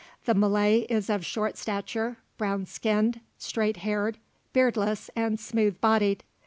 [0.25, 4.17] The Malay is of short stature, brown skinned, straight haired,
[4.51, 6.23] beardless, and smooth bodied.